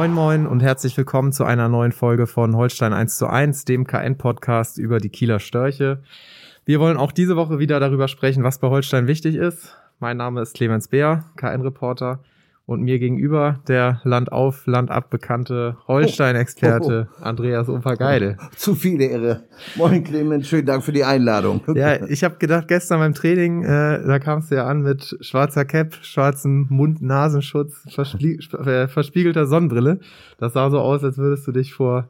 [0.00, 3.86] Moin Moin und herzlich willkommen zu einer neuen Folge von Holstein 1 zu 1, dem
[3.86, 6.02] KN-Podcast über die Kieler Störche.
[6.64, 9.76] Wir wollen auch diese Woche wieder darüber sprechen, was bei Holstein wichtig ist.
[9.98, 12.20] Mein Name ist Clemens Beer, KN-Reporter
[12.66, 17.24] und mir gegenüber der Landauf, Landab bekannte Holstein-Experte oh, oh, oh.
[17.24, 18.36] Andreas Opergeide.
[18.56, 19.44] Zu viele Irre.
[19.76, 21.60] Moin Clemens, schönen Dank für die Einladung.
[21.74, 25.64] Ja, ich habe gedacht, gestern beim Training, äh, da kamst du ja an mit schwarzer
[25.64, 30.00] Cap, schwarzem Mund-Nasenschutz, äh, verspiegelter Sonnenbrille.
[30.38, 32.08] Das sah so aus, als würdest du dich vor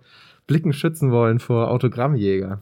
[0.50, 2.60] Blicken schützen wollen vor Autogrammjägern.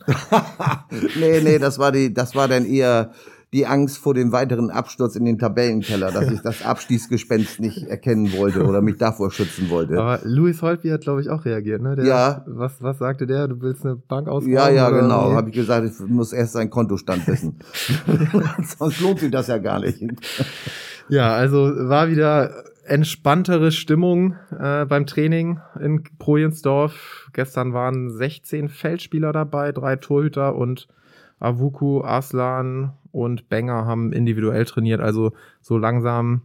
[1.18, 3.12] nee, nee, das war die, das war dann eher
[3.52, 8.32] die Angst vor dem weiteren Absturz in den Tabellenkeller, dass ich das Abstiegsgespenst nicht erkennen
[8.36, 9.98] wollte oder mich davor schützen wollte.
[9.98, 11.96] Aber Louis Holtby hat, glaube ich, auch reagiert, ne?
[11.96, 12.44] Der, ja.
[12.46, 13.48] Was, was sagte der?
[13.48, 14.52] Du willst eine Bank ausbauen?
[14.52, 15.30] Ja, ja, genau.
[15.30, 15.36] Nee?
[15.36, 17.58] Habe ich gesagt, ich muss erst seinen Kontostand wissen.
[18.78, 20.02] Sonst lohnt sich das ja gar nicht.
[21.08, 27.30] ja, also war wieder entspanntere Stimmung äh, beim Training in Projensdorf.
[27.32, 30.88] Gestern waren 16 Feldspieler dabei, drei Torhüter und
[31.40, 35.00] Avuku, Aslan und Benger haben individuell trainiert.
[35.00, 36.42] Also so langsam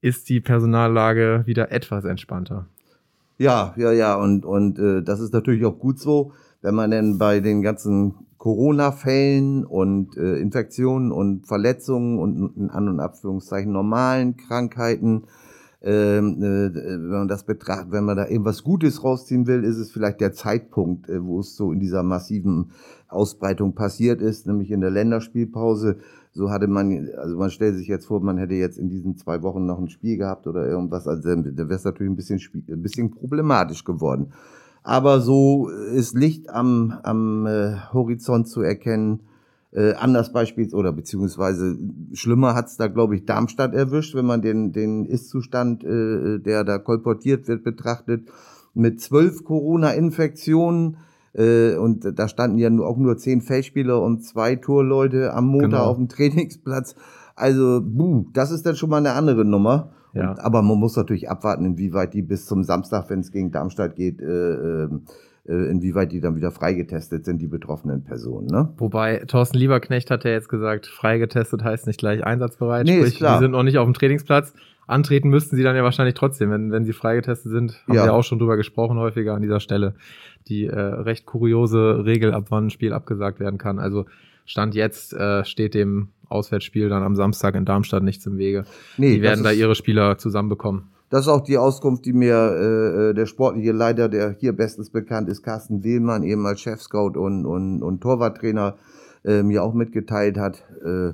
[0.00, 2.66] ist die Personallage wieder etwas entspannter.
[3.38, 4.14] Ja, ja, ja.
[4.14, 8.14] Und, und äh, das ist natürlich auch gut so, wenn man denn bei den ganzen
[8.38, 15.24] Corona-Fällen und äh, Infektionen und Verletzungen und in An- und Abführungszeichen normalen Krankheiten
[15.86, 19.90] ähm, äh, wenn man das betrachtet, wenn man da irgendwas Gutes rausziehen will, ist es
[19.90, 22.70] vielleicht der Zeitpunkt, äh, wo es so in dieser massiven
[23.08, 25.98] Ausbreitung passiert ist, nämlich in der Länderspielpause.
[26.32, 29.42] So hatte man, also man stellt sich jetzt vor, man hätte jetzt in diesen zwei
[29.42, 32.82] Wochen noch ein Spiel gehabt oder irgendwas, also da wäre es natürlich ein bisschen, ein
[32.82, 34.32] bisschen problematisch geworden.
[34.82, 39.20] Aber so ist Licht am, am äh, Horizont zu erkennen
[39.74, 41.76] äh, anders beispielsweise, oder beziehungsweise
[42.12, 46.78] schlimmer hat's da, glaube ich, Darmstadt erwischt, wenn man den, den Ist-Zustand, äh, der da
[46.78, 48.28] kolportiert wird, betrachtet,
[48.72, 50.98] mit zwölf Corona-Infektionen.
[51.32, 55.70] Äh, und da standen ja nur, auch nur zehn Feldspieler und zwei Torleute am Montag
[55.70, 55.84] genau.
[55.86, 56.94] auf dem Trainingsplatz.
[57.34, 59.90] Also, buh, das ist dann schon mal eine andere Nummer.
[60.12, 60.30] Ja.
[60.30, 63.96] Und, aber man muss natürlich abwarten, inwieweit die bis zum Samstag, wenn es gegen Darmstadt
[63.96, 64.88] geht, äh, äh, äh,
[65.52, 68.46] inwieweit die dann wieder freigetestet sind, die betroffenen Personen.
[68.46, 68.72] Ne?
[68.78, 72.86] Wobei Thorsten Lieberknecht hat ja jetzt gesagt, freigetestet heißt nicht gleich einsatzbereit.
[72.86, 74.54] Nee, Sprich, die sind noch nicht auf dem Trainingsplatz.
[74.86, 77.82] Antreten müssten sie dann ja wahrscheinlich trotzdem, wenn, wenn sie freigetestet sind.
[77.86, 78.04] Haben ja.
[78.04, 79.94] wir auch schon drüber gesprochen häufiger an dieser Stelle.
[80.48, 83.78] Die äh, recht kuriose Regel, ab wann ein Spiel abgesagt werden kann.
[83.78, 84.04] Also
[84.46, 88.64] Stand jetzt äh, steht dem Auswärtsspiel dann am Samstag in Darmstadt nichts im Wege.
[88.98, 90.88] Nee, die werden da ihre Spieler zusammenbekommen.
[91.10, 94.90] Das ist auch die Auskunft, die mir äh, äh, der sportliche Leiter, der hier bestens
[94.90, 98.76] bekannt ist, Carsten Wehlmann, ehemals Chef-Scout und, und, und Torwarttrainer,
[99.24, 100.64] äh, mir auch mitgeteilt hat.
[100.84, 101.12] Äh,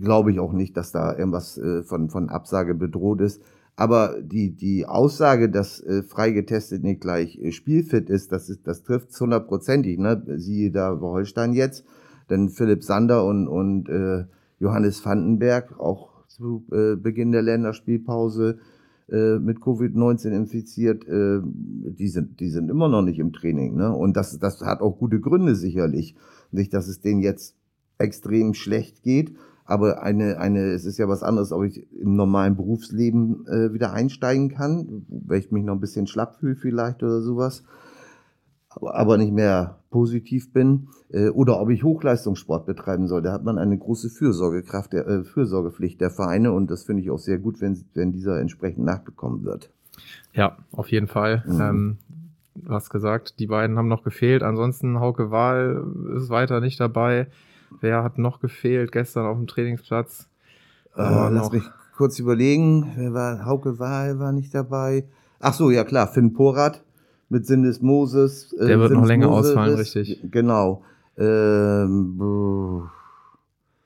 [0.00, 3.40] Glaube ich auch nicht, dass da irgendwas äh, von, von Absage bedroht ist.
[3.76, 8.82] Aber die, die Aussage, dass äh, freigetestet nicht gleich äh, spielfit ist, das, ist, das
[8.82, 9.98] trifft hundertprozentig.
[9.98, 10.20] Ne?
[10.36, 11.84] Siehe da Holstein jetzt,
[12.28, 14.24] denn Philipp Sander und, und äh,
[14.58, 18.58] Johannes Vandenberg, auch zu äh, Beginn der Länderspielpause,
[19.10, 23.76] äh, mit Covid-19 infiziert, äh, die, sind, die sind immer noch nicht im Training.
[23.76, 23.92] Ne?
[23.94, 26.14] Und das, das hat auch gute Gründe sicherlich.
[26.50, 27.56] Nicht, dass es denen jetzt
[27.98, 32.56] extrem schlecht geht, aber eine, eine, es ist ja was anderes, ob ich im normalen
[32.56, 37.20] Berufsleben äh, wieder einsteigen kann, weil ich mich noch ein bisschen schlapp fühle vielleicht oder
[37.20, 37.64] sowas
[38.68, 43.22] aber nicht mehr positiv bin, äh, oder ob ich Hochleistungssport betreiben soll.
[43.22, 47.10] Da hat man eine große Fürsorgekraft, der, äh, Fürsorgepflicht der Vereine und das finde ich
[47.10, 49.70] auch sehr gut, wenn, wenn dieser entsprechend nachbekommen wird.
[50.32, 51.42] Ja, auf jeden Fall.
[51.46, 51.60] Mhm.
[51.60, 51.98] Ähm,
[52.54, 54.42] du hast gesagt, die beiden haben noch gefehlt.
[54.42, 55.84] Ansonsten Hauke Wahl
[56.16, 57.28] ist weiter nicht dabei.
[57.80, 60.28] Wer hat noch gefehlt gestern auf dem Trainingsplatz?
[60.96, 61.64] Äh, lass mich
[61.96, 62.92] kurz überlegen.
[62.96, 63.44] Wer war?
[63.44, 65.04] Hauke Wahl war nicht dabei.
[65.40, 66.82] Ach so, ja klar, Finn Porat
[67.28, 68.52] mit Sindes Moses.
[68.54, 70.20] Äh, Der wird Sinnes noch länger Moses, ausfallen, richtig.
[70.30, 70.82] Genau.
[71.16, 72.88] Ähm,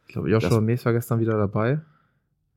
[0.07, 1.81] ich glaube, Joshua Mees war gestern wieder dabei.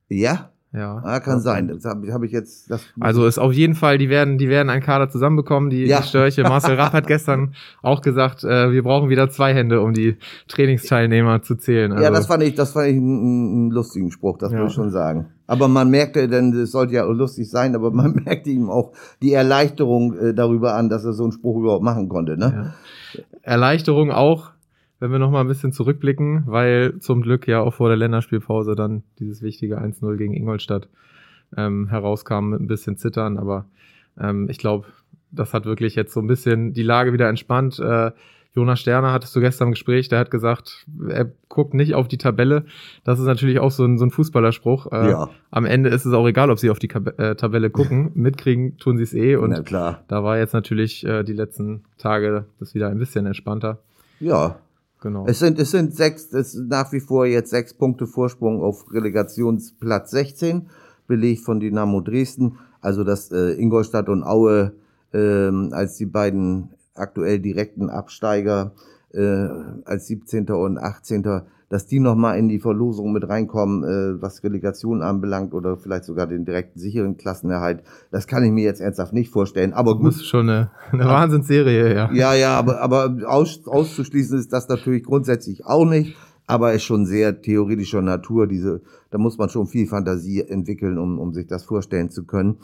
[0.09, 0.51] Ja?
[0.75, 1.01] Ja.
[1.05, 1.69] Ah, kann sein.
[1.69, 2.69] Das habe hab ich jetzt.
[2.69, 6.01] Das also ist auf jeden Fall, die werden, die werden einen Kader zusammenbekommen, die, ja.
[6.01, 6.43] die Störche.
[6.43, 10.17] Marcel Rapp hat gestern auch gesagt, äh, wir brauchen wieder zwei Hände, um die
[10.49, 11.93] Trainingsteilnehmer zu zählen.
[11.93, 14.59] Also, ja, das fand ich, das fand ich einen, einen lustigen Spruch, das ja.
[14.59, 15.27] muss ich schon sagen.
[15.47, 19.33] Aber man merkte, denn es sollte ja lustig sein, aber man merkte ihm auch die
[19.33, 22.37] Erleichterung äh, darüber an, dass er so einen Spruch überhaupt machen konnte.
[22.37, 22.73] Ne?
[23.13, 23.21] Ja.
[23.41, 24.51] Erleichterung auch,
[24.99, 29.03] wenn wir nochmal ein bisschen zurückblicken, weil zum Glück ja auch vor der Länderspielpause dann
[29.19, 30.87] dieses wichtige 1-0 gegen Ingolstadt
[31.55, 33.37] ähm, herauskam mit ein bisschen Zittern.
[33.37, 33.65] Aber
[34.19, 34.87] ähm, ich glaube,
[35.31, 37.79] das hat wirklich jetzt so ein bisschen die Lage wieder entspannt.
[37.79, 38.11] Äh,
[38.55, 42.17] Jonas Sterner hattest du gestern im Gespräch, der hat gesagt, er guckt nicht auf die
[42.17, 42.65] Tabelle.
[43.03, 44.93] Das ist natürlich auch so ein, so ein Fußballerspruch.
[44.93, 45.29] Äh, ja.
[45.51, 48.11] Am Ende ist es auch egal, ob sie auf die äh, Tabelle gucken.
[48.15, 49.35] Mitkriegen tun sie es eh.
[49.35, 53.79] Und da war jetzt natürlich äh, die letzten Tage das wieder ein bisschen entspannter.
[54.21, 54.55] Ja.
[55.01, 55.25] Genau.
[55.27, 58.91] Es sind, es sind sechs, es sind nach wie vor jetzt sechs Punkte Vorsprung auf
[58.91, 60.67] Relegationsplatz 16,
[61.07, 62.57] belegt von Dynamo Dresden.
[62.79, 64.71] Also, dass äh, Ingolstadt und Aue
[65.13, 68.71] ähm, als die beiden aktuell direkten Absteiger
[69.13, 69.47] äh,
[69.85, 70.49] als 17.
[70.49, 71.41] und 18.
[71.67, 76.27] Dass die nochmal in die Verlosung mit reinkommen, äh, was Relegation anbelangt oder vielleicht sogar
[76.27, 79.73] den direkten sicheren Klassenerhalt, das kann ich mir jetzt ernsthaft nicht vorstellen.
[79.73, 80.07] Aber gut.
[80.07, 82.11] Das ist schon eine, eine Wahnsinnsserie, ja.
[82.13, 86.15] Ja, ja, aber, aber aus, auszuschließen ist das natürlich grundsätzlich auch nicht
[86.47, 88.47] aber ist schon sehr theoretischer Natur.
[88.47, 92.57] Diese, da muss man schon viel Fantasie entwickeln, um, um sich das vorstellen zu können.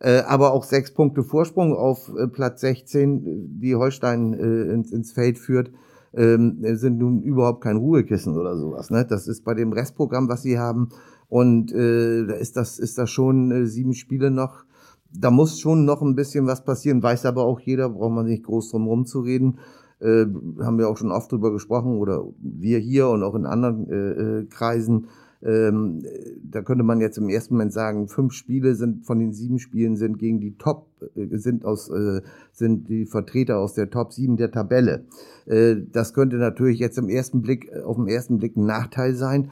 [0.00, 5.12] Äh, aber auch sechs Punkte Vorsprung auf äh, Platz 16, die Holstein äh, ins, ins
[5.12, 5.72] Feld führt,
[6.14, 8.90] ähm, sind nun überhaupt kein Ruhekissen oder sowas.
[8.90, 9.04] Ne?
[9.04, 10.90] Das ist bei dem Restprogramm, was sie haben.
[11.28, 14.64] Und äh, da ist das, ist das schon äh, sieben Spiele noch.
[15.12, 18.44] Da muss schon noch ein bisschen was passieren, weiß aber auch jeder, braucht man nicht
[18.44, 19.58] groß drum rumzureden.
[20.00, 20.26] Äh,
[20.60, 23.94] haben wir auch schon oft drüber gesprochen oder wir hier und auch in anderen äh,
[23.94, 25.08] äh, Kreisen
[25.40, 26.02] ähm,
[26.42, 29.96] da könnte man jetzt im ersten Moment sagen, fünf Spiele sind von den sieben Spielen
[29.96, 34.36] sind gegen die Top, äh, sind aus, äh, sind die Vertreter aus der Top sieben
[34.36, 35.04] der Tabelle.
[35.46, 39.50] Äh, das könnte natürlich jetzt im ersten Blick, auf den ersten Blick ein Nachteil sein.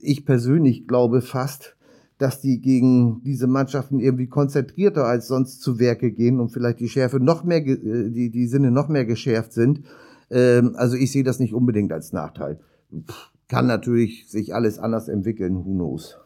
[0.00, 1.76] Ich persönlich glaube fast,
[2.18, 6.88] dass die gegen diese Mannschaften irgendwie konzentrierter als sonst zu Werke gehen und vielleicht die
[6.88, 9.82] Schärfe noch mehr, äh, die, die Sinne noch mehr geschärft sind.
[10.30, 12.60] Ähm, also ich sehe das nicht unbedingt als Nachteil.
[13.04, 16.18] Pff kann natürlich sich alles anders entwickeln, who knows.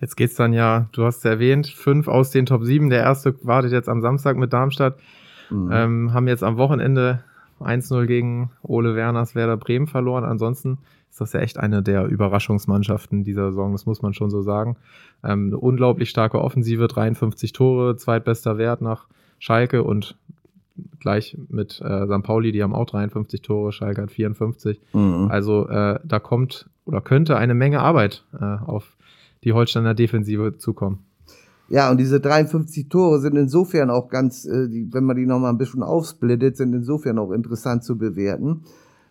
[0.00, 2.88] Jetzt geht's dann ja, du hast erwähnt, fünf aus den Top 7.
[2.88, 4.98] Der erste wartet jetzt am Samstag mit Darmstadt.
[5.50, 5.70] Mhm.
[5.72, 7.22] Ähm, haben jetzt am Wochenende
[7.60, 10.24] 1-0 gegen Ole Werners Werder Bremen verloren.
[10.24, 10.78] Ansonsten
[11.10, 14.76] ist das ja echt eine der Überraschungsmannschaften dieser Saison, das muss man schon so sagen.
[15.22, 19.06] Ähm, eine unglaublich starke Offensive, 53 Tore, zweitbester Wert nach
[19.38, 20.16] Schalke und
[21.00, 22.22] gleich mit äh, St.
[22.22, 24.80] Pauli, die haben auch 53 Tore, Schalke hat 54.
[24.92, 25.28] Mhm.
[25.30, 28.96] Also äh, da kommt oder könnte eine Menge Arbeit äh, auf
[29.44, 31.00] die Holsteiner Defensive zukommen.
[31.68, 35.52] Ja, und diese 53 Tore sind insofern auch ganz, äh, die, wenn man die nochmal
[35.52, 38.64] ein bisschen aufsplittet, sind insofern auch interessant zu bewerten,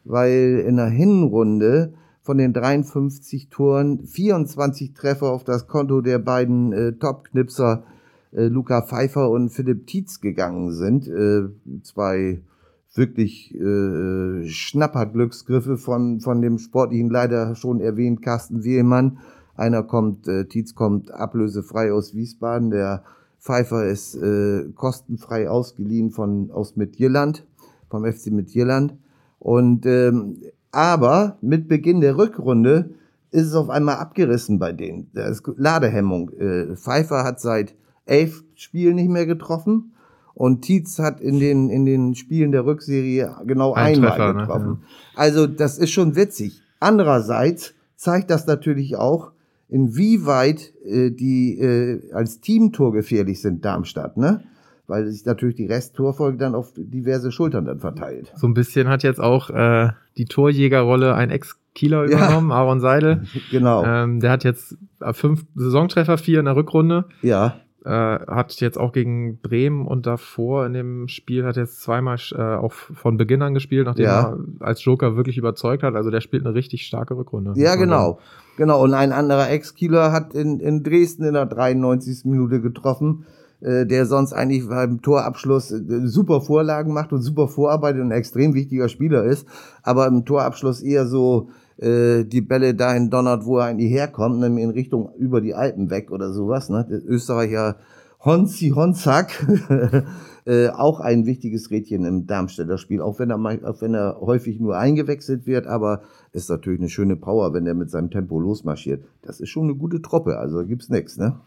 [0.04, 6.74] weil in der Hinrunde von den 53 Toren 24 Treffer auf das Konto der beiden
[6.74, 7.99] äh, Top-Knipser äh,
[8.32, 11.08] Luca Pfeiffer und Philipp Tietz gegangen sind.
[11.08, 11.50] Äh,
[11.84, 12.42] zwei
[12.96, 19.20] wirklich äh, Schnapperglücksgriffe von, von dem sportlichen leider schon erwähnt Carsten Wehlmann.
[19.56, 23.04] Einer kommt, äh, Tietz kommt ablösefrei aus Wiesbaden, der
[23.40, 27.46] Pfeiffer ist äh, kostenfrei ausgeliehen von aus Midtjylland,
[27.90, 28.96] vom FC Midtjylland.
[29.40, 30.42] Und ähm,
[30.72, 32.92] aber mit Beginn der Rückrunde
[33.32, 35.10] ist es auf einmal abgerissen bei denen.
[35.14, 36.32] Da ist Ladehemmung.
[36.32, 37.76] Äh, Pfeiffer hat seit
[38.10, 39.94] elf Spielen nicht mehr getroffen.
[40.34, 44.40] Und Tietz hat in den, in den Spielen der Rückserie genau Ein einmal Treffer, ne?
[44.40, 44.70] getroffen.
[44.70, 44.78] Ne?
[45.16, 46.62] Also das ist schon witzig.
[46.80, 49.32] Andererseits zeigt das natürlich auch,
[49.68, 54.44] inwieweit äh, die äh, als Teamtor gefährlich sind Darmstadt, ne?
[54.88, 58.32] Weil sich natürlich die Resttorfolge dann auf diverse Schultern dann verteilt.
[58.36, 62.56] So ein bisschen hat jetzt auch äh, die Torjägerrolle ein Ex-Kieler übernommen, ja.
[62.56, 63.24] Aaron Seidel.
[63.52, 63.84] genau.
[63.86, 64.78] Ähm, der hat jetzt
[65.12, 67.06] fünf Saisontreffer, vier in der Rückrunde.
[67.22, 67.60] Ja.
[67.86, 72.42] Äh, hat jetzt auch gegen Bremen und davor in dem Spiel hat jetzt zweimal äh,
[72.42, 74.34] auch von Beginn an gespielt, nachdem ja.
[74.34, 75.96] er als Joker wirklich überzeugt hat.
[75.96, 77.54] Also der spielt eine richtig starke Rückrunde.
[77.56, 78.20] Ja, genau.
[78.58, 78.84] Genau.
[78.84, 82.26] Und ein anderer Ex-Kieler hat in, in Dresden in der 93.
[82.26, 83.26] Minute getroffen,
[83.62, 88.18] äh, der sonst eigentlich beim Torabschluss äh, super Vorlagen macht und super vorarbeitet und ein
[88.18, 89.48] extrem wichtiger Spieler ist,
[89.84, 94.64] aber im Torabschluss eher so äh, die Bälle dahin donnert, wo er eigentlich herkommt, nämlich
[94.64, 96.70] in Richtung über die Alpen weg oder sowas.
[96.70, 96.86] Ne?
[96.90, 97.78] Der Österreicher
[98.24, 99.48] Honzi Honzak,
[100.46, 104.60] äh, auch ein wichtiges Rädchen im Darmstädter Spiel, auch wenn er, auch wenn er häufig
[104.60, 106.02] nur eingewechselt wird, aber
[106.34, 109.06] ist natürlich eine schöne Power, wenn er mit seinem Tempo losmarschiert.
[109.22, 111.40] Das ist schon eine gute Truppe, also gibt's nichts, ne?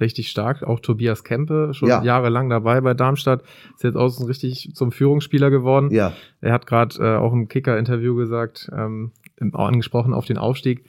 [0.00, 0.62] richtig stark.
[0.62, 2.02] Auch Tobias Kempe, schon ja.
[2.02, 3.42] jahrelang dabei bei Darmstadt,
[3.74, 5.90] ist jetzt auch so richtig zum Führungsspieler geworden.
[5.90, 6.12] Ja.
[6.40, 9.12] Er hat gerade äh, auch im Kicker-Interview gesagt, ähm,
[9.52, 10.84] angesprochen auf den Aufstieg.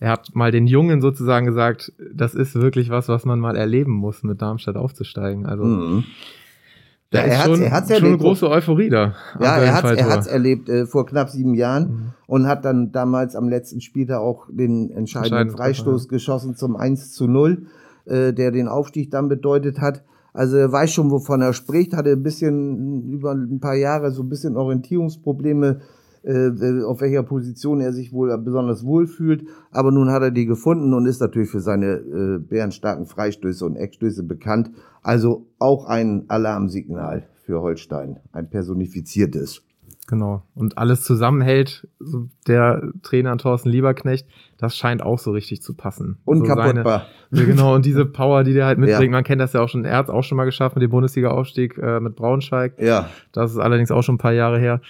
[0.00, 3.92] er hat mal den Jungen sozusagen gesagt, das ist wirklich was, was man mal erleben
[3.92, 5.46] muss, mit Darmstadt aufzusteigen.
[5.46, 6.04] Also Mhm.
[7.10, 8.22] da Ja, ist er hat's- schon, er hat's schon eine erlebt.
[8.22, 9.14] große Euphorie da.
[9.38, 12.02] Ja, er hat er hat's erlebt äh, vor knapp sieben Jahren Mhm.
[12.26, 17.28] und hat dann damals am letzten Spieltag auch den entscheidenden Freistoß geschossen zum 1 zu
[17.28, 17.66] 0,
[18.06, 20.02] äh, der den Aufstieg dann bedeutet hat.
[20.32, 24.22] Also er weiß schon, wovon er spricht, hatte ein bisschen über ein paar Jahre so
[24.24, 25.80] ein bisschen Orientierungsprobleme,
[26.24, 29.44] äh, auf welcher Position er sich wohl besonders wohl fühlt.
[29.70, 33.76] Aber nun hat er die gefunden und ist natürlich für seine äh, bärenstarken Freistöße und
[33.76, 34.70] Eckstöße bekannt.
[35.02, 39.62] Also auch ein Alarmsignal für Holstein, ein personifiziertes.
[40.08, 40.42] Genau.
[40.54, 41.88] Und alles zusammenhält,
[42.48, 44.26] der Trainer Thorsten Lieberknecht,
[44.58, 46.18] das scheint auch so richtig zu passen.
[46.24, 47.06] Unkaputtbar.
[47.30, 49.10] So genau, und diese Power, die der halt mitbringt, Ja.
[49.10, 51.78] man kennt das ja auch schon, er hat auch schon mal geschafft mit dem Bundesliga-Aufstieg
[51.78, 52.74] äh, mit Braunschweig.
[52.80, 54.80] Ja, Das ist allerdings auch schon ein paar Jahre her.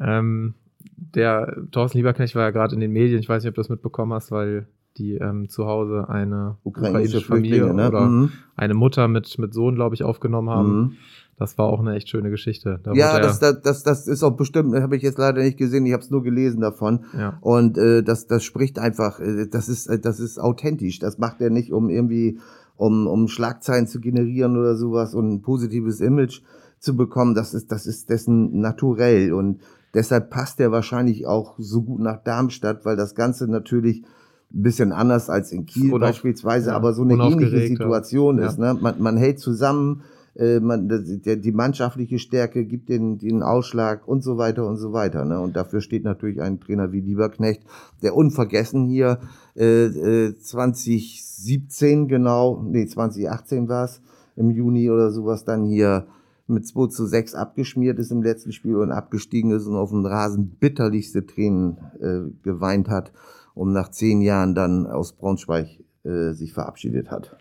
[0.00, 0.54] Ähm,
[0.96, 3.68] der Thorsten Lieberknecht war ja gerade in den Medien, ich weiß nicht, ob du das
[3.68, 4.66] mitbekommen hast, weil
[4.98, 7.88] die ähm, zu Hause eine ukrainische Familie Flüchtlinge, ne?
[7.88, 8.30] oder Mhm.
[8.56, 10.76] eine Mutter mit, mit Sohn, glaube ich, aufgenommen haben.
[10.80, 10.92] Mhm.
[11.38, 12.78] Das war auch eine echt schöne Geschichte.
[12.82, 15.86] Da Ja, das, das, das, das ist auch bestimmt, habe ich jetzt leider nicht gesehen,
[15.86, 17.04] ich habe es nur gelesen davon.
[17.18, 17.38] ja.
[17.40, 20.98] Und äh, das, das spricht einfach, äh, das ist, äh, das ist authentisch.
[20.98, 22.38] Das macht er nicht, um irgendwie,
[22.76, 26.42] um, um Schlagzeilen zu generieren oder sowas und ein positives Image
[26.78, 27.34] zu bekommen.
[27.34, 29.60] Das ist, das ist dessen naturell und
[29.94, 34.02] deshalb passt er wahrscheinlich auch so gut nach Darmstadt, weil das Ganze natürlich
[34.54, 37.66] ein bisschen anders als in Kiel Unauf- beispielsweise, ja, aber so eine ähnliche.
[37.66, 38.48] Situation Ja.
[38.48, 38.58] ist.
[38.58, 38.76] Ne?
[38.80, 40.02] Man, man hält zusammen,
[40.34, 40.88] äh, man,
[41.24, 45.24] der, die mannschaftliche Stärke gibt den, den Ausschlag und so weiter und so weiter.
[45.24, 45.40] Ne?
[45.40, 47.62] Und dafür steht natürlich ein Trainer wie Lieberknecht,
[48.02, 49.20] der unvergessen hier
[49.56, 54.00] äh, äh, 2017 genau, nee 2018 war es,
[54.36, 56.06] im Juni oder sowas dann hier
[56.52, 60.06] mit 2 zu 6 abgeschmiert ist im letzten Spiel und abgestiegen ist und auf dem
[60.06, 63.12] Rasen bitterlichste Tränen äh, geweint hat
[63.54, 65.68] und nach zehn Jahren dann aus Braunschweig
[66.04, 67.36] äh, sich verabschiedet hat.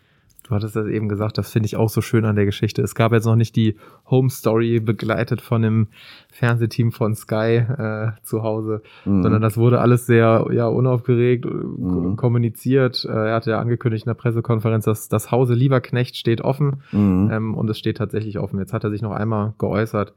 [0.51, 2.81] Du hattest das eben gesagt, das finde ich auch so schön an der Geschichte.
[2.81, 3.77] Es gab jetzt noch nicht die
[4.09, 5.87] Home Story begleitet von dem
[6.29, 9.23] Fernsehteam von Sky äh, zu Hause, Mhm.
[9.23, 12.17] sondern das wurde alles sehr ja, unaufgeregt äh, Mhm.
[12.17, 13.05] kommuniziert.
[13.05, 17.29] Äh, er hatte ja angekündigt in der Pressekonferenz, dass das Hause Lieberknecht steht offen Mhm.
[17.31, 18.59] ähm, und es steht tatsächlich offen.
[18.59, 20.13] Jetzt hat er sich noch einmal geäußert,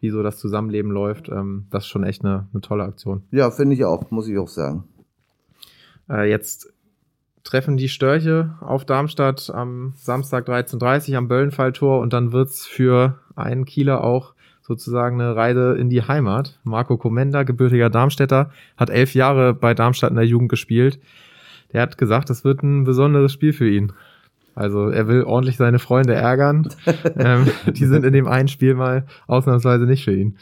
[0.00, 1.30] wie so das Zusammenleben läuft.
[1.30, 3.22] Ähm, das ist schon echt eine, eine tolle Aktion.
[3.30, 4.84] Ja, finde ich auch, muss ich auch sagen.
[6.10, 6.70] Äh, jetzt
[7.44, 13.18] treffen die Störche auf Darmstadt am Samstag 13.30 Uhr am Böllenfalltor und dann wird's für
[13.36, 16.58] einen Kieler auch sozusagen eine Reise in die Heimat.
[16.62, 21.00] Marco Komenda, gebürtiger Darmstädter, hat elf Jahre bei Darmstadt in der Jugend gespielt.
[21.72, 23.92] Der hat gesagt, das wird ein besonderes Spiel für ihn.
[24.54, 26.68] Also er will ordentlich seine Freunde ärgern.
[27.16, 30.36] ähm, die sind in dem einen Spiel mal ausnahmsweise nicht für ihn.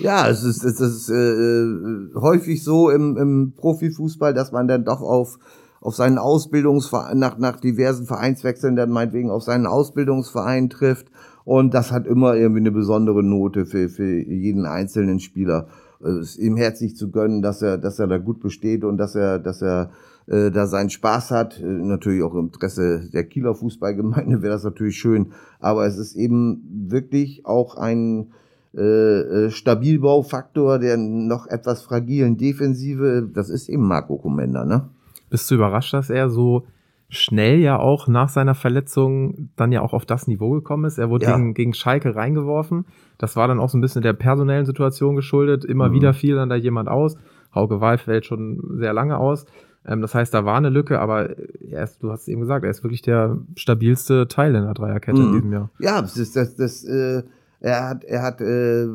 [0.00, 4.84] Ja, es ist, es ist äh, äh, häufig so im, im Profifußball, dass man dann
[4.84, 5.38] doch auf,
[5.80, 11.10] auf seinen Ausbildungsverein, nach, nach diversen Vereinswechseln dann meinetwegen auf seinen Ausbildungsverein trifft.
[11.44, 15.68] Und das hat immer irgendwie eine besondere Note für, für jeden einzelnen Spieler.
[16.04, 19.14] Äh, Es ihm herzlich zu gönnen, dass er, dass er da gut besteht und dass
[19.14, 19.90] er, dass er
[20.26, 21.58] äh, da seinen Spaß hat.
[21.60, 25.32] Äh, natürlich auch im Interesse der Kieler Fußballgemeinde wäre das natürlich schön.
[25.60, 28.32] Aber es ist eben wirklich auch ein
[28.76, 28.82] äh,
[29.46, 33.28] äh, Stabilbaufaktor der noch etwas fragilen Defensive.
[33.34, 34.90] Das ist eben Marco Komenda, ne?
[35.30, 36.66] Bist du überrascht, dass er so
[37.08, 40.98] schnell ja auch nach seiner Verletzung dann ja auch auf das Niveau gekommen ist?
[40.98, 41.36] Er wurde Ja.
[41.36, 42.84] gegen, gegen Schalke reingeworfen.
[43.18, 45.64] Das war dann auch so ein bisschen der personellen Situation geschuldet.
[45.64, 45.92] Immer Mhm.
[45.94, 47.16] wieder fiel dann da jemand aus.
[47.54, 49.44] Hauke Wahl fällt schon sehr lange aus.
[49.84, 51.30] Ähm, das heißt, da war eine Lücke, aber
[51.68, 54.74] er ist, du hast es eben gesagt, er ist wirklich der stabilste Teil in der
[54.74, 55.32] Dreierkette in Mhm.
[55.32, 55.70] diesem Jahr.
[55.80, 57.22] Ja, das ist das, das äh,
[57.60, 58.86] er hat, er hat, äh,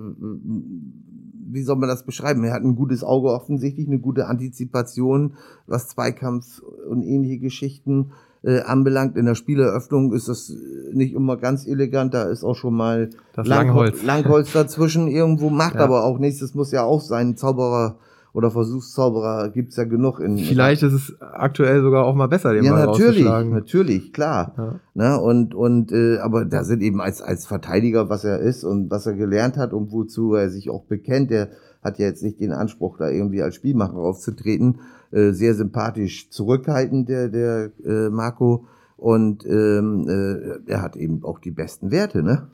[1.47, 2.43] wie soll man das beschreiben?
[2.43, 5.33] Er hat ein gutes Auge offensichtlich, eine gute Antizipation,
[5.67, 8.11] was Zweikampf und ähnliche Geschichten
[8.43, 9.15] äh, anbelangt.
[9.17, 10.53] In der Spieleröffnung ist das
[10.93, 14.03] nicht immer ganz elegant, da ist auch schon mal Langholz.
[14.03, 15.81] Langholz dazwischen irgendwo, macht Ja.
[15.81, 16.39] aber auch nichts.
[16.39, 17.37] Das muss ja auch sein.
[17.37, 17.95] Zauberer
[18.35, 20.37] oder Versuchszauberer gibt's ja genug in.
[20.37, 24.53] Vielleicht ist es aktuell sogar auch mal besser, den ja, Ball natürlich, natürlich, klar.
[24.57, 24.79] Ja.
[24.93, 25.21] Ne?
[25.21, 29.05] Und, und äh, aber da sind eben als, als Verteidiger, was er ist und was
[29.05, 31.51] er gelernt hat und wozu er sich auch bekennt, der
[31.81, 34.81] hat ja jetzt nicht den Anspruch, da irgendwie als Spielmacher aufzutreten.
[35.11, 38.67] Äh, sehr sympathisch zurückhaltend, der, der äh, Marco.
[38.97, 42.49] Und ähm, äh, er hat eben auch die besten Werte, ne?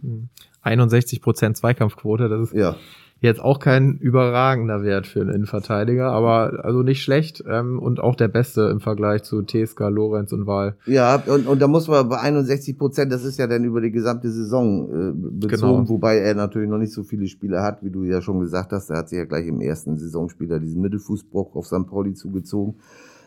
[0.61, 2.75] 61 Prozent Zweikampfquote, das ist Ja.
[3.23, 8.15] Jetzt auch kein überragender Wert für einen Innenverteidiger, aber also nicht schlecht ähm, und auch
[8.15, 10.75] der beste im Vergleich zu Teska, Lorenz und Wahl.
[10.87, 13.91] Ja, und, und da muss man bei 61 Prozent, das ist ja dann über die
[13.91, 15.49] gesamte Saison äh, bezogen,
[15.83, 15.89] Genau.
[15.89, 18.89] wobei er natürlich noch nicht so viele Spiele hat, wie du ja schon gesagt hast.
[18.89, 21.85] Er hat sich ja gleich im ersten Saisonspieler diesen Mittelfußbruch auf St.
[21.87, 22.75] Pauli zugezogen.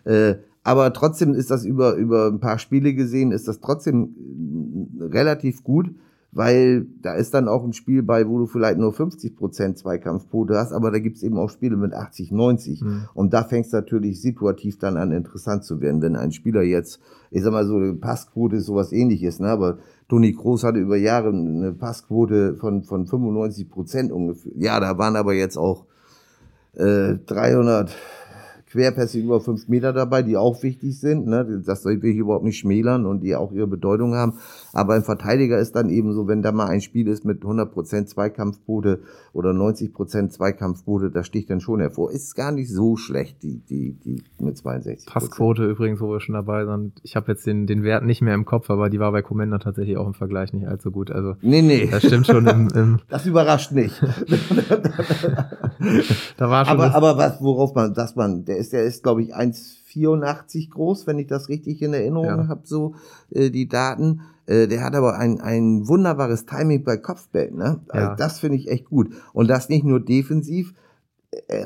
[0.04, 0.34] Äh,
[0.64, 4.16] Aber trotzdem ist das über, über ein paar Spiele gesehen, ist das trotzdem
[4.98, 5.90] äh, relativ gut,
[6.34, 10.56] weil da ist dann auch ein Spiel bei, wo du vielleicht nur 50 Prozent Zweikampfquote
[10.56, 12.82] hast, aber da gibt's eben auch Spiele mit 80, 90.
[12.82, 13.08] Mhm.
[13.14, 17.00] Und da fängt's natürlich situativ dann an interessant zu werden, wenn ein Spieler jetzt,
[17.30, 19.48] ich sag mal so, eine Passquote ist sowas ähnliches, ne?
[19.48, 24.52] aber Toni Kroos hatte über Jahre eine Passquote von, von 95 Prozent ungefähr.
[24.56, 25.86] Ja, da waren aber jetzt auch
[26.74, 27.94] äh, 300
[28.74, 31.28] Querpässe über fünf Meter dabei, die auch wichtig sind.
[31.28, 31.62] Ne?
[31.64, 34.34] Das will ich überhaupt nicht schmälern und die auch ihre Bedeutung haben.
[34.72, 38.06] Aber ein Verteidiger ist dann eben so, wenn da mal ein Spiel ist mit 100%
[38.06, 38.98] Zweikampfquote
[39.32, 42.10] oder 90% Zweikampfquote, das sticht dann schon hervor.
[42.10, 45.06] Ist gar nicht so schlecht, die, die, die mit 62.
[45.06, 46.94] Passquote übrigens, wo wir schon dabei sind.
[47.04, 49.60] Ich habe jetzt den, den Wert nicht mehr im Kopf, aber die war bei Commander
[49.60, 51.12] tatsächlich auch im Vergleich nicht allzu gut.
[51.12, 51.86] Also nee, nee.
[51.88, 54.02] Das stimmt schon im, im Das überrascht nicht.
[56.36, 59.22] da war schon aber, aber was, worauf man, dass man, der ist, der ist, glaube
[59.22, 62.48] ich, 1,84 groß, wenn ich das richtig in Erinnerung ja.
[62.48, 62.94] habe, so
[63.30, 64.22] äh, die Daten.
[64.46, 67.56] Äh, der hat aber ein, ein wunderbares Timing bei Kopfbällen.
[67.56, 67.80] Ne?
[67.88, 68.14] Also ja.
[68.16, 69.10] Das finde ich echt gut.
[69.32, 70.74] Und das nicht nur defensiv,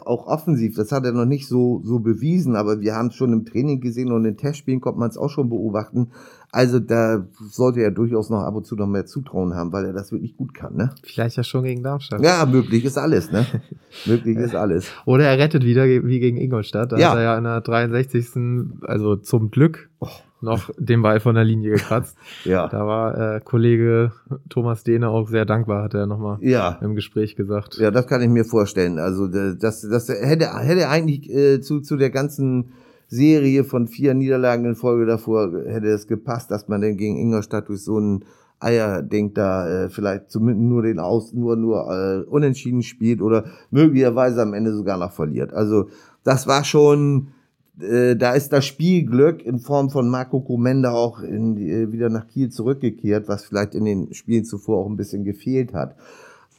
[0.05, 0.77] auch offensiv.
[0.77, 3.81] Das hat er noch nicht so, so bewiesen, aber wir haben es schon im Training
[3.81, 6.11] gesehen und in Testspielen konnte man es auch schon beobachten.
[6.51, 9.93] Also da sollte er durchaus noch ab und zu noch mehr Zutrauen haben, weil er
[9.93, 10.95] das wirklich gut kann, ne?
[11.03, 12.23] Vielleicht ja schon gegen Darmstadt.
[12.23, 13.45] Ja, möglich ist alles, ne?
[14.07, 14.91] möglich ist alles.
[15.05, 16.93] Oder er rettet wieder wie gegen Ingolstadt.
[16.93, 17.11] Da ja.
[17.11, 18.81] hat er ja in der 63.
[18.83, 20.09] also zum Glück oh.
[20.41, 22.17] Noch den Ball von der Linie gekratzt.
[22.45, 22.69] ja.
[22.69, 24.13] Da war äh, Kollege
[24.49, 26.79] Thomas Dehne auch sehr dankbar, hat er nochmal ja.
[26.81, 27.77] im Gespräch gesagt.
[27.79, 28.99] Ja, das kann ich mir vorstellen.
[28.99, 32.73] Also das, das hätte, hätte eigentlich äh, zu, zu der ganzen
[33.09, 37.69] Serie von vier Niederlagen in Folge davor hätte es gepasst, dass man denn gegen Ingolstadt
[37.69, 38.25] durch so ein
[38.61, 44.43] Eierding da äh, vielleicht zumindest nur den Aus, nur, nur äh, unentschieden spielt oder möglicherweise
[44.43, 45.53] am Ende sogar noch verliert.
[45.55, 45.89] Also
[46.25, 47.29] das war schon,
[47.81, 52.27] äh, da ist das Spielglück in Form von Marco Komenda auch in, äh, wieder nach
[52.27, 55.97] Kiel zurückgekehrt, was vielleicht in den Spielen zuvor auch ein bisschen gefehlt hat.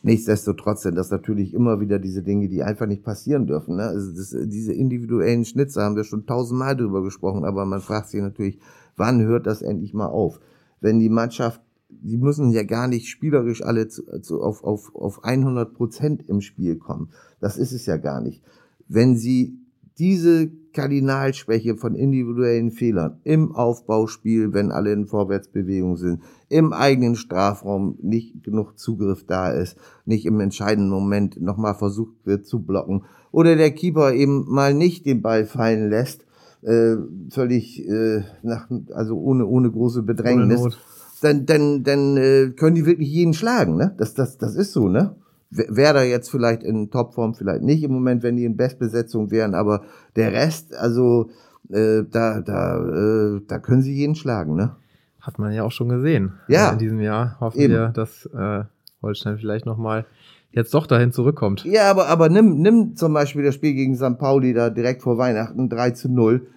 [0.02, 3.76] Nichtsdestotrotz sind das natürlich immer wieder diese Dinge, die einfach nicht passieren dürfen.
[3.76, 3.84] Ne?
[3.84, 8.22] Also das, diese individuellen Schnitze haben wir schon tausendmal drüber gesprochen, aber man fragt sich
[8.22, 8.60] natürlich,
[8.96, 10.40] wann hört das endlich mal auf?
[10.80, 15.26] Wenn die Mannschaft, die müssen ja gar nicht spielerisch alle zu, zu, auf, auf, auf
[15.26, 17.10] 100 Prozent im Spiel kommen.
[17.42, 18.42] Das ist es ja gar nicht.
[18.88, 19.58] Wenn sie
[20.00, 27.98] diese Kardinalschwäche von individuellen Fehlern im Aufbauspiel, wenn alle in Vorwärtsbewegung sind, im eigenen Strafraum
[28.02, 33.56] nicht genug Zugriff da ist, nicht im entscheidenden Moment nochmal versucht wird zu blocken oder
[33.56, 36.26] der Keeper eben mal nicht den Ball fallen lässt,
[36.62, 36.96] äh,
[37.30, 40.74] völlig äh, nach, also ohne ohne große Bedrängnis, ohne
[41.22, 43.94] dann dann dann äh, können die wirklich jeden schlagen, ne?
[43.98, 45.16] Das das das ist so, ne?
[45.52, 49.84] Werder jetzt vielleicht in Topform, vielleicht nicht im Moment, wenn die in Bestbesetzung wären, aber
[50.16, 51.30] der Rest, also
[51.70, 54.76] äh, da, da, äh, da können sie jeden schlagen, ne?
[55.20, 56.34] Hat man ja auch schon gesehen.
[56.48, 56.62] Ja.
[56.62, 57.74] Also in diesem Jahr hoffen Eben.
[57.74, 58.64] wir, dass äh,
[59.02, 60.06] Holstein vielleicht nochmal
[60.52, 61.66] jetzt doch dahin zurückkommt.
[61.66, 64.18] Ja, aber, aber nimm, nimm zum Beispiel das Spiel gegen St.
[64.18, 66.48] Pauli da direkt vor Weihnachten 3 zu 0.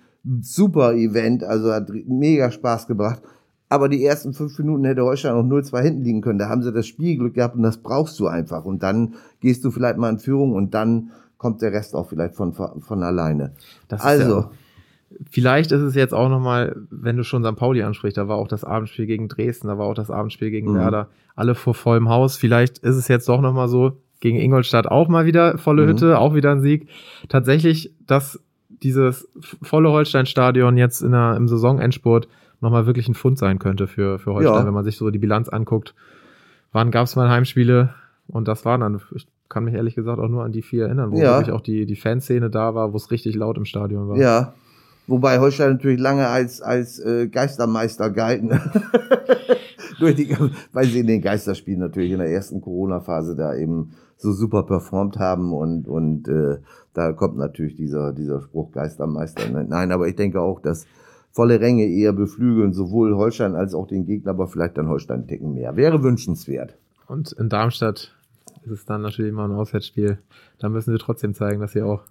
[0.41, 3.23] Super Event, also hat mega Spaß gebracht
[3.73, 6.39] aber die ersten fünf Minuten hätte Holstein noch 0-2 hinten liegen können.
[6.39, 8.67] Da haben sie das Spielglück gehabt und das brauchst du einfach.
[8.67, 12.35] Und dann gehst du vielleicht mal in Führung und dann kommt der Rest auch vielleicht
[12.35, 13.53] von, von alleine.
[13.89, 14.41] also.
[14.41, 14.51] Ja,
[15.31, 17.57] vielleicht ist es jetzt auch nochmal, wenn du schon St.
[17.57, 20.73] Pauli ansprichst, da war auch das Abendspiel gegen Dresden, da war auch das Abendspiel gegen
[20.73, 20.77] mhm.
[20.77, 22.37] Werder, alle vor vollem Haus.
[22.37, 25.89] Vielleicht ist es jetzt doch nochmal so, gegen Ingolstadt auch mal wieder volle mhm.
[25.89, 26.89] Hütte, auch wieder ein Sieg.
[27.29, 29.29] Tatsächlich, dass dieses
[29.63, 32.29] volle Holstein-Stadion jetzt in der, im Saisonendspurt
[32.63, 34.67] nochmal wirklich ein Fund sein könnte für, für Holstein, ja.
[34.67, 35.95] wenn man sich so die Bilanz anguckt.
[36.73, 37.95] Wann gab es mal Heimspiele?
[38.29, 41.11] Und das waren dann, ich kann mich ehrlich gesagt auch nur an die vier erinnern,
[41.11, 41.39] wo ja.
[41.39, 44.17] wirklich auch die, die Fanszene da war, wo es richtig laut im Stadion war.
[44.17, 44.55] Ja.
[45.09, 48.51] Wobei Holstein natürlich lange als, als äh, Geistermeister galten.
[49.99, 50.35] Durch die,
[50.73, 55.19] weil sie in den Geisterspielen natürlich in der ersten Corona-Phase da eben so super performt
[55.19, 56.59] haben und, und äh,
[56.95, 59.49] da kommt natürlich dieser, dieser Spruch Geistermeister.
[59.51, 60.87] Nein, aber ich denke auch, dass
[61.33, 65.55] volle Ränge eher beflügeln, sowohl Holstein als auch den Gegner, aber vielleicht dann Holstein ticken
[65.55, 65.77] mehr.
[65.77, 66.77] Wäre wünschenswert.
[67.09, 68.15] Und in Darmstadt
[68.65, 70.19] ist es dann natürlich immer ein Auswärtsspiel.
[70.59, 72.03] Da müssen sie trotzdem zeigen, dass sie auch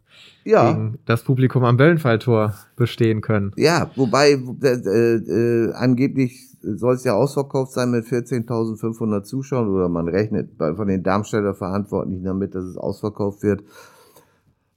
[0.44, 0.72] ja.
[0.72, 3.54] gegen das Publikum am Wellenfalltor bestehen können.
[3.56, 10.08] Ja, wobei äh, äh, angeblich soll es ja ausverkauft sein mit 14.500 Zuschauern oder man
[10.08, 13.64] rechnet von den Darmstädter Verantwortlichen damit, dass es ausverkauft wird.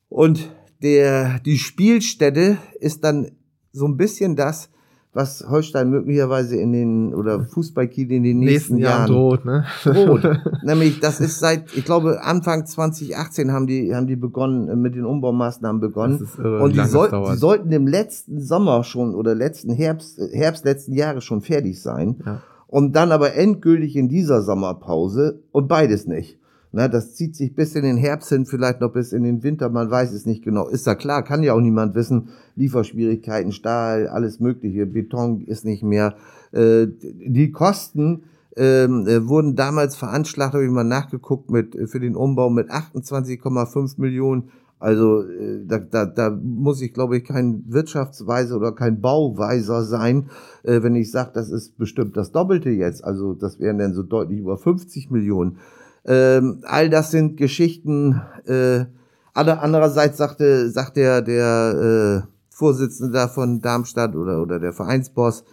[0.08, 0.50] Und
[0.82, 3.32] der, die Spielstätte ist dann
[3.74, 4.70] so ein bisschen das,
[5.14, 9.64] was Holstein möglicherweise in den oder Fußballkiel in den nächsten, nächsten Jahren droht, ne?
[9.84, 10.22] droht.
[10.64, 14.96] Nämlich, das ist seit, ich glaube, Anfang 2018 haben die, haben die begonnen, äh, mit
[14.96, 16.18] den Umbaumaßnahmen begonnen.
[16.18, 20.18] Das ist irre, und die, soll, die sollten im letzten Sommer schon oder letzten Herbst,
[20.18, 22.16] äh, Herbst letzten Jahres schon fertig sein.
[22.26, 22.42] Ja.
[22.66, 26.40] Und dann aber endgültig in dieser Sommerpause und beides nicht.
[26.76, 29.70] Na, das zieht sich bis in den Herbst hin, vielleicht noch bis in den Winter,
[29.70, 30.66] man weiß es nicht genau.
[30.66, 32.30] Ist ja klar, kann ja auch niemand wissen.
[32.56, 36.16] Lieferschwierigkeiten, Stahl, alles Mögliche, Beton ist nicht mehr.
[36.50, 38.24] Äh, die Kosten
[38.56, 44.00] ähm, äh, wurden damals veranschlagt, habe ich mal nachgeguckt, mit, für den Umbau mit 28,5
[44.00, 44.50] Millionen.
[44.80, 50.28] Also äh, da, da, da muss ich, glaube ich, kein Wirtschaftsweiser oder kein Bauweiser sein,
[50.64, 53.04] äh, wenn ich sage, das ist bestimmt das Doppelte jetzt.
[53.04, 55.58] Also das wären dann so deutlich über 50 Millionen.
[56.06, 58.20] Ähm, all das sind Geschichten.
[58.46, 58.86] Äh,
[59.34, 65.44] andererseits sagte, sagt der, der äh, Vorsitzende von Darmstadt oder, oder der Vereinsboss,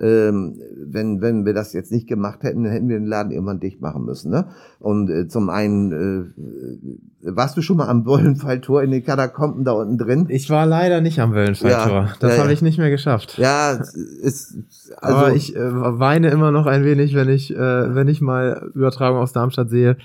[0.00, 3.60] ähm, wenn, wenn wir das jetzt nicht gemacht hätten, dann hätten wir den Laden irgendwann
[3.60, 4.30] dicht machen müssen.
[4.30, 4.46] Ne?
[4.78, 6.32] Und äh, zum einen,
[7.22, 10.26] äh, warst du schon mal am Wollenfalltor in den Katakomben da unten drin?
[10.28, 12.02] Ich war leider nicht am Wellenschalltor.
[12.02, 13.36] Ja, das ja, habe ich nicht mehr geschafft.
[13.36, 14.56] Ja, ist,
[14.96, 18.70] also, Aber ich äh, weine immer noch ein wenig, wenn ich, äh, wenn ich mal
[18.74, 19.96] Übertragung aus Darmstadt sehe.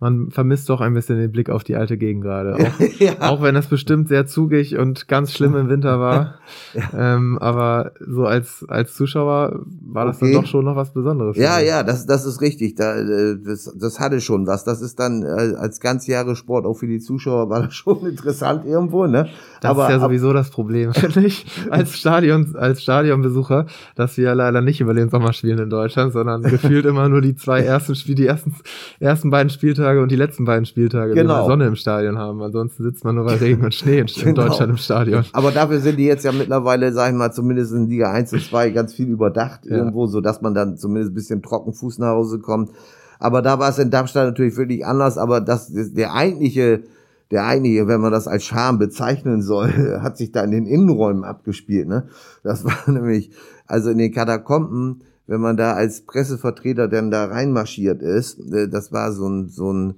[0.00, 2.54] Man vermisst doch ein bisschen den Blick auf die alte Gegend gerade.
[2.54, 6.36] Auch, ja, auch wenn es bestimmt sehr zugig und ganz schlimm im Winter war.
[6.96, 10.32] ähm, aber so als, als Zuschauer war das Okay.
[10.32, 11.36] dann doch schon noch was Besonderes.
[11.36, 12.74] Ja, ja, das, das ist richtig.
[12.76, 14.64] Da, äh, das, das hatte schon was.
[14.64, 19.06] Das ist dann äh, als Ganzjahressport auch für die Zuschauer war das schon interessant irgendwo,
[19.06, 19.28] ne?
[19.60, 24.32] Das ist ja sowieso das Problem, finde ich, als Stadion, als Stadionbesucher, dass wir ja
[24.32, 27.94] leider nicht über den Sommer spielen in Deutschland, sondern gefühlt immer nur die zwei ersten
[27.94, 28.54] Spiele, die ersten,
[28.98, 31.42] ersten beiden Spieltage und die letzten beiden Spieltage, die Genau.
[31.42, 32.40] wir Sonne im Stadion haben.
[32.42, 34.46] Ansonsten sitzt man nur bei Regen und Schnee in, Genau.
[34.46, 35.24] Deutschland im Stadion.
[35.32, 38.42] Aber dafür sind die jetzt ja mittlerweile, sag ich mal, zumindest in Liga 1 und
[38.42, 39.76] 2 ganz viel überdacht Ja.
[39.78, 42.70] irgendwo, so dass man dann zumindest ein bisschen trockenfuß nach Hause kommt.
[43.18, 46.84] Aber da war es in Darmstadt natürlich wirklich anders, aber das, das der eigentliche,
[47.30, 49.70] der eigentliche, wenn man das als Charme bezeichnen soll,
[50.02, 52.08] hat sich da in den Innenräumen abgespielt, ne?
[52.42, 53.30] Das war nämlich,
[53.66, 58.90] also in den Katakomben, wenn man da als Pressevertreter dann da reinmarschiert ist, äh, das
[58.90, 59.94] war so ein, so ein,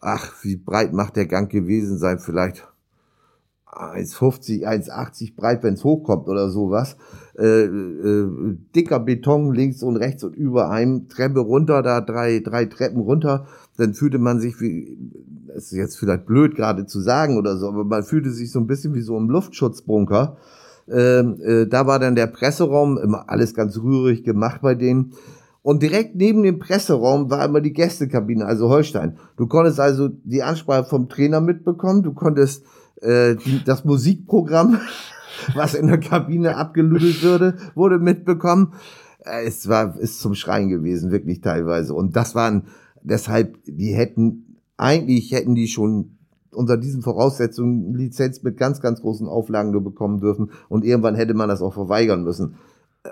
[0.00, 2.66] ach, wie breit macht der Gang gewesen sein, vielleicht
[3.66, 6.96] 1,50, 1,80 breit, wenn es hochkommt oder sowas.
[7.38, 12.64] Äh, äh, dicker Beton links und rechts und über einem Treppe runter, da drei, drei
[12.64, 13.46] Treppen runter.
[13.76, 14.96] Dann fühlte man sich wie,
[15.46, 18.58] das ist jetzt vielleicht blöd gerade zu sagen oder so, aber man fühlte sich so
[18.58, 20.38] ein bisschen wie so im Luftschutzbunker.
[20.90, 25.12] Ähm, äh, da war dann der Presseraum, immer alles ganz rührig gemacht bei denen.
[25.62, 29.18] Und direkt neben dem Presseraum war immer die Gästekabine, also Holstein.
[29.36, 32.64] Du konntest also die Ansprache vom Trainer mitbekommen, du konntest
[33.02, 34.78] äh, die, das Musikprogramm,
[35.54, 38.72] was in der Kabine abgeludelt würde, wurde mitbekommen.
[39.24, 41.94] Äh, Es war ist zum Schreien gewesen, wirklich teilweise.
[41.94, 42.64] Und das waren
[43.02, 46.16] deshalb, die hätten eigentlich hätten die schon
[46.52, 50.50] unter diesen Voraussetzungen Lizenz mit ganz, ganz großen Auflagen nur bekommen dürfen.
[50.68, 52.56] Und irgendwann hätte man das auch verweigern müssen.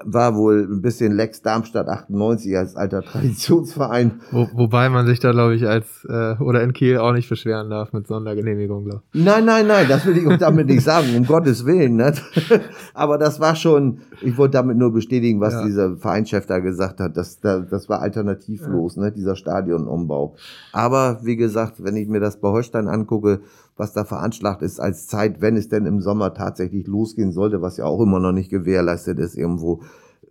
[0.05, 4.21] War wohl ein bisschen Lex Darmstadt 98 als alter Traditionsverein.
[4.31, 7.71] Wo, wobei man sich da, glaube ich, als äh, oder in Kiel auch nicht beschweren
[7.71, 11.25] darf mit Sondergenehmigung, glaube Nein, nein, nein, das will ich auch damit nicht sagen, um
[11.27, 11.97] Gottes Willen.
[11.97, 12.13] Ne?
[12.93, 15.65] Aber das war schon, ich wollte damit nur bestätigen, was Ja.
[15.65, 17.17] dieser Vereinschef da gesagt hat.
[17.17, 20.37] Das, das, das war alternativlos, ne, dieser Stadionumbau.
[20.71, 23.41] Aber wie gesagt, wenn ich mir das bei Holstein angucke,
[23.79, 27.77] was da veranschlagt ist als Zeit, wenn es denn im Sommer tatsächlich losgehen sollte, was
[27.77, 29.83] ja auch immer noch nicht gewährleistet ist, irgendwo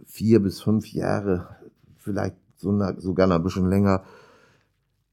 [0.05, 1.47] vier bis fünf Jahre,
[1.97, 4.03] vielleicht sogar noch ein bisschen länger.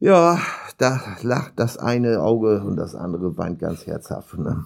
[0.00, 0.38] Ja,
[0.78, 4.36] da lacht das eine Auge und das andere weint ganz herzhaft.
[4.38, 4.64] Ne?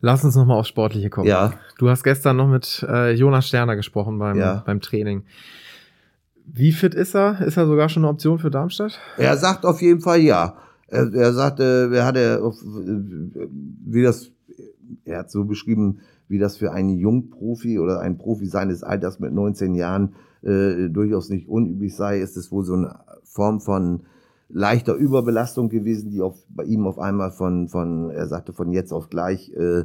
[0.00, 1.28] Lass uns nochmal aufs Sportliche kommen.
[1.28, 1.52] Ja.
[1.78, 4.62] Du hast gestern noch mit äh, Jonas Sterner gesprochen beim, Ja.
[4.66, 5.24] beim Training.
[6.44, 7.40] Wie fit ist er?
[7.40, 8.98] Ist er sogar schon eine Option für Darmstadt?
[9.16, 10.56] Er sagt auf jeden Fall ja.
[10.92, 14.30] Er, er sagte, er hatte, auf, wie das,
[15.06, 19.32] er hat so beschrieben, wie das für einen Jungprofi oder ein Profi seines Alters mit
[19.32, 24.02] 19 Jahren äh, durchaus nicht unüblich sei, ist es wohl so eine Form von
[24.50, 28.92] leichter Überbelastung gewesen, die auf, bei ihm auf einmal von, von, er sagte von jetzt
[28.92, 29.84] auf gleich, äh,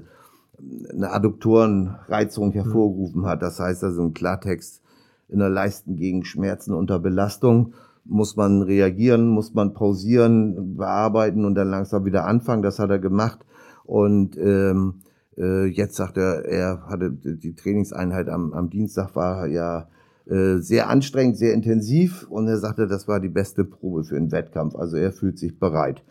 [0.92, 3.42] eine Adduktorenreizung hervorgerufen hat.
[3.42, 4.82] Das heißt also im Klartext
[5.30, 7.76] in der Leistengegend Schmerzen unter Belastung
[8.10, 12.64] muss man reagieren, muss man pausieren, bearbeiten und dann langsam wieder anfangen.
[12.64, 13.46] Das hat er gemacht.
[13.84, 15.02] Und ähm,
[15.38, 19.88] äh, jetzt sagt er, er hatte die Trainingseinheit am, am Dienstag war ja
[20.26, 24.32] äh, sehr anstrengend, sehr intensiv und er sagte, das war die beste Probe für einen
[24.32, 24.76] Wettkampf.
[24.76, 26.04] Also er fühlt sich bereit.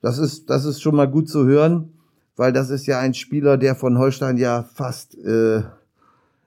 [0.00, 1.92] Das ist, das ist schon mal gut zu hören,
[2.36, 5.62] weil das ist ja ein Spieler, der von Holstein ja fast äh,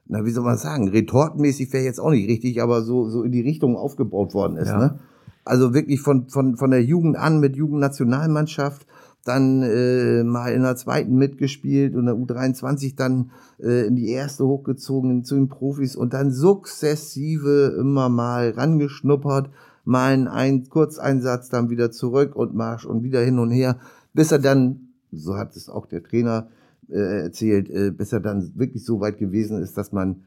[0.10, 3.32] na, wie soll man sagen, retortenmäßig wäre jetzt auch nicht richtig, aber so, so in
[3.32, 4.78] die Richtung aufgebaut worden ist, Ja.
[4.78, 5.00] ne?
[5.44, 8.86] Also wirklich von, von, von der Jugend an mit Jugendnationalmannschaft,
[9.24, 14.46] dann äh, mal in der zweiten mitgespielt und der U23 dann äh, in die erste
[14.46, 19.50] hochgezogen zu den Profis und dann sukzessive immer mal rangeschnuppert,
[19.86, 23.78] mal einen ein Kurzeinsatz, dann wieder zurück und Marsch und wieder hin und her,
[24.14, 26.48] bis er dann, so hat es auch der Trainer
[26.90, 30.24] äh, erzählt, äh, bis er dann wirklich so weit gewesen ist, dass man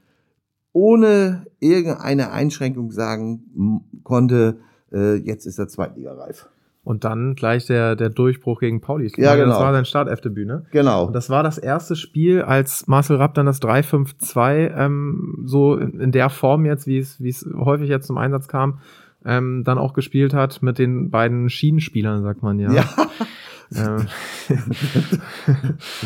[0.73, 4.59] ohne irgendeine Einschränkung sagen konnte,
[4.93, 6.49] äh, jetzt ist er Zweitligareif.
[6.83, 9.07] Und dann gleich der, der Durchbruch gegen Pauli.
[9.07, 9.53] Ich Ja, meine, genau.
[9.53, 10.65] Das war sein Startelfdebüt, ne?
[10.71, 11.07] Genau.
[11.07, 16.01] Und das war das erste Spiel, als Marcel Rapp dann das 3-5-2 ähm, so in,
[16.01, 18.79] in der Form jetzt, wie es, wie es häufig jetzt zum Einsatz kam,
[19.25, 22.73] ähm, dann auch gespielt hat mit den beiden Schienenspielern, sagt man ja.
[22.73, 22.85] Ja,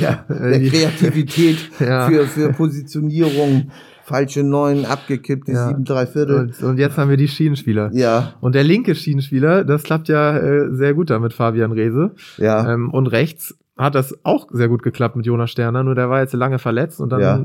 [0.01, 2.09] ja, Äh, der Kreativität Ja.
[2.09, 3.71] für, für Positionierung,
[4.05, 5.69] falsche Neun, abgekippte Ja.
[5.69, 6.39] sieben, drei Viertel.
[6.41, 7.91] und, und jetzt haben wir die Schienenspieler.
[7.93, 12.13] Ja, Und der linke Schienenspieler, das klappt ja äh, sehr gut da mit Fabian Reese.
[12.39, 16.09] ja, Ähm, und rechts hat das auch sehr gut geklappt mit Jonas Sterner, nur der
[16.09, 17.45] war jetzt lange verletzt und dann Ja.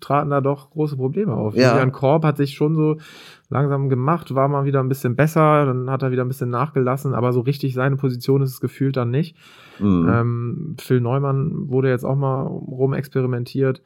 [0.00, 1.56] traten da doch große Probleme auf.
[1.56, 1.72] Ja.
[1.72, 2.98] Julian Korb hat sich schon so
[3.48, 7.14] langsam gemacht, war mal wieder ein bisschen besser, dann hat er wieder ein bisschen nachgelassen,
[7.14, 9.36] aber so richtig seine Position ist es gefühlt dann nicht.
[9.78, 10.08] mhm.
[10.08, 13.82] Ähm, Phil Neumann wurde jetzt auch mal rumexperimentiert.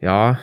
[0.00, 0.38] Ja,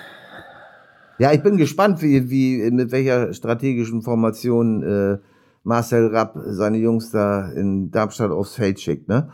[1.20, 5.18] Ja, ich bin gespannt, wie, wie, mit welcher strategischen Formation äh,
[5.64, 9.10] Marcel Rapp seine Jungs da in Darmstadt aufs Feld schickt.
[9.10, 9.30] Ne?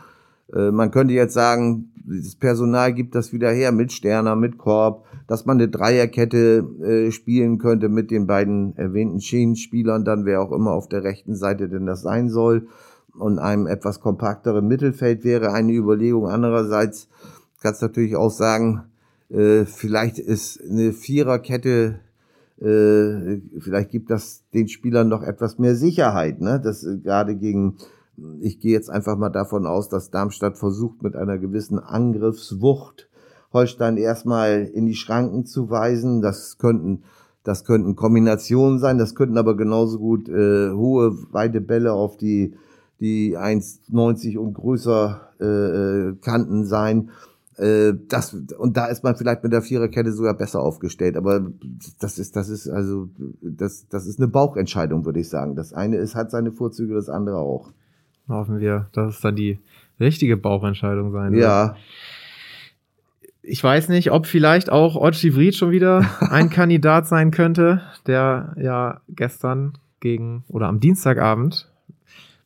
[0.54, 5.04] Äh, man könnte jetzt sagen, das Personal gibt das wieder her mit Sterner, mit Korb,
[5.26, 10.52] dass man eine Dreierkette äh, spielen könnte mit den beiden erwähnten Schienenspielern, dann wer auch
[10.52, 12.68] immer auf der rechten Seite denn das sein soll
[13.18, 16.28] und einem etwas kompakteren Mittelfeld wäre eine Überlegung.
[16.28, 17.08] Andererseits
[17.60, 18.84] kannst du natürlich auch sagen,
[19.30, 22.00] äh, vielleicht ist eine Viererkette,
[22.60, 26.60] äh, vielleicht gibt das den Spielern noch etwas mehr Sicherheit, ne?
[26.62, 27.76] Das äh, gerade gegen,
[28.40, 33.08] ich gehe jetzt einfach mal davon aus, dass Darmstadt versucht mit einer gewissen Angriffswucht
[33.52, 36.20] Holstein erstmal in die Schranken zu weisen.
[36.20, 37.04] Das könnten
[37.46, 42.56] das könnten Kombinationen sein, das könnten aber genauso gut äh, hohe, weite Bälle auf die,
[42.98, 47.10] die 1,90 und größer äh, äh, Kanten sein.
[47.56, 51.16] Äh, das, und da ist man vielleicht mit der Viererkette sogar besser aufgestellt.
[51.16, 51.46] Aber
[52.00, 55.54] das ist, das ist also, das, das ist eine Bauchentscheidung, würde ich sagen.
[55.54, 57.70] Das eine ist, hat seine Vorzüge, das andere auch.
[58.28, 59.58] Hoffen wir, dass es dann die
[60.00, 61.42] richtige Bauchentscheidung sein wird.
[61.42, 61.76] Ja,
[63.42, 68.54] Ich weiß nicht, ob vielleicht auch Ochi Vried schon wieder ein Kandidat sein könnte, der
[68.60, 71.68] ja gestern gegen oder am Dienstagabend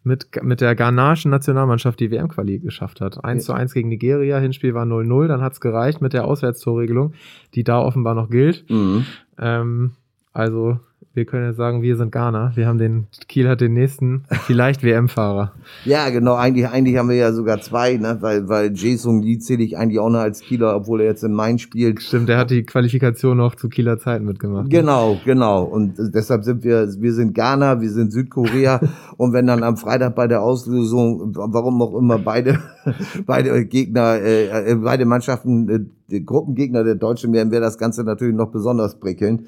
[0.03, 3.23] mit, mit der ghanaischen Nationalmannschaft die WM-Quali geschafft hat.
[3.23, 7.15] 1 zu 1 gegen Nigeria, Hinspiel war 0-0, dann hat's gereicht mit der Auswärtstorregelung,
[7.55, 8.69] die da offenbar noch gilt.
[8.71, 9.05] mhm.
[9.39, 9.93] Ähm,
[10.33, 10.79] also
[11.13, 12.53] wir können jetzt sagen, wir sind Ghana.
[12.55, 15.53] Wir haben den, Kiel hat den nächsten, vielleicht WM-Fahrer.
[15.85, 16.35] ja, genau.
[16.35, 18.19] Eigentlich, eigentlich haben wir ja sogar zwei, ne?
[18.21, 21.33] weil, weil Jason Lee zähle ich eigentlich auch noch als Kieler, obwohl er jetzt in
[21.33, 22.01] Main spielt.
[22.01, 24.71] Stimmt, der hat die Qualifikation noch zu Kieler Zeiten mitgemacht.
[24.71, 25.65] Genau, genau.
[25.65, 28.81] Und deshalb sind wir, wir sind Ghana, wir sind Südkorea.
[29.17, 32.61] und wenn dann am Freitag bei der Auslösung, warum auch immer beide,
[33.27, 38.05] beide Gegner, äh, äh, beide Mannschaften, äh, die Gruppengegner der Deutschen wären, wäre das Ganze
[38.05, 39.43] natürlich noch besonders prickelnd.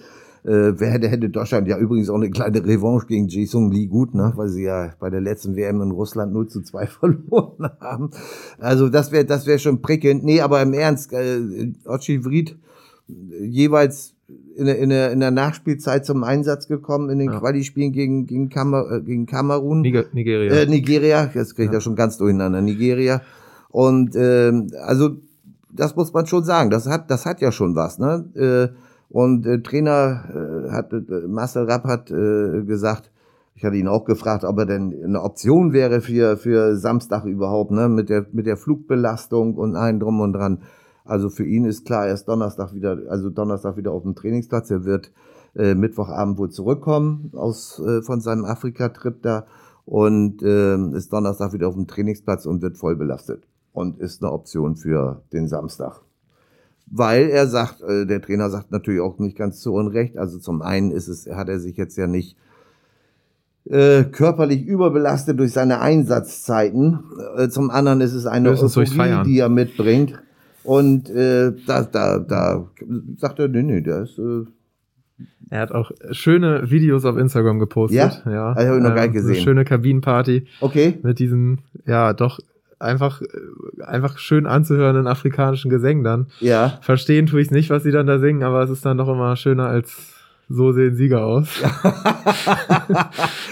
[0.44, 4.12] Äh, wer hätte, hätte Deutschland ja übrigens auch eine kleine Revanche gegen Jason Lee gut,
[4.14, 4.32] ne?
[4.34, 8.10] weil sie ja bei der letzten WM in Russland 0 zu 2 verloren haben.
[8.58, 10.24] Also das wäre das wäre schon prickelnd.
[10.24, 12.56] Nee, aber im Ernst, äh, Ochi Vried
[13.40, 14.14] jeweils
[14.56, 17.38] in der, in, der, in der Nachspielzeit zum Einsatz gekommen in den Ja.
[17.38, 19.80] Quali-Spielen gegen, gegen, Kamer, äh, gegen Kamerun.
[19.82, 20.52] Niger Nigeria.
[20.52, 21.80] Äh, Nigeria, jetzt kriege ich Ja.
[21.80, 23.22] schon ganz durcheinander, Nigeria.
[23.68, 25.16] Und ähm, also
[25.72, 27.98] das muss man schon sagen, das hat, das hat ja schon was.
[27.98, 28.24] Ne?
[28.34, 28.76] Äh,
[29.12, 33.10] und äh, Trainer äh, hat, äh, Marcel Rapp hat äh, gesagt,
[33.54, 37.72] ich hatte ihn auch gefragt, ob er denn eine Option wäre für, für Samstag überhaupt,
[37.72, 37.90] ne?
[37.90, 40.62] mit, der, mit der Flugbelastung und allen drum und dran.
[41.04, 44.70] Also für ihn ist klar, er ist Donnerstag wieder, also Donnerstag wieder auf dem Trainingsplatz.
[44.70, 45.12] Er wird
[45.54, 49.44] äh, Mittwochabend wohl zurückkommen aus äh, von seinem Afrika-Trip da
[49.84, 54.32] und äh, ist Donnerstag wieder auf dem Trainingsplatz und wird voll belastet und ist eine
[54.32, 56.00] Option für den Samstag.
[56.94, 60.18] Weil er sagt, äh, der Trainer sagt natürlich auch nicht ganz zu Unrecht.
[60.18, 62.36] Also zum einen ist es, hat er sich jetzt ja nicht
[63.64, 66.98] äh, körperlich überbelastet durch seine Einsatzzeiten.
[67.38, 70.20] Äh, zum anderen ist es eine Euphorie, die er mitbringt.
[70.64, 72.68] Und äh, da, da, da
[73.16, 74.44] sagt er, nee, nee, der ist äh,
[75.48, 78.22] Er hat auch schöne Videos auf Instagram gepostet.
[78.26, 78.30] Ja?
[78.30, 78.52] ja.
[78.52, 79.42] Ah, die hab ich noch gar nicht eine gesehen.
[79.42, 80.98] schöne Kabinenparty okay.
[81.02, 82.38] mit diesen, ja, doch
[82.82, 83.22] einfach,
[83.84, 86.26] einfach schön anzuhören in afrikanischen Gesängen dann.
[86.40, 86.78] Ja.
[86.82, 89.36] Verstehen tue ich nicht, was sie dann da singen, aber es ist dann doch immer
[89.36, 90.08] schöner als
[90.48, 91.48] so sehen Sieger aus.